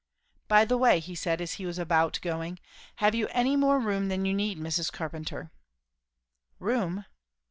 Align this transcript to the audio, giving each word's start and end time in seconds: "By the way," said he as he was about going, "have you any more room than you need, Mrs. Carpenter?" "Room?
"By 0.47 0.65
the 0.65 0.77
way," 0.79 0.99
said 0.99 1.39
he 1.39 1.43
as 1.43 1.53
he 1.53 1.65
was 1.67 1.77
about 1.77 2.17
going, 2.23 2.57
"have 2.95 3.13
you 3.13 3.27
any 3.27 3.55
more 3.55 3.79
room 3.79 4.07
than 4.07 4.25
you 4.25 4.33
need, 4.33 4.57
Mrs. 4.57 4.91
Carpenter?" 4.91 5.51
"Room? 6.57 7.05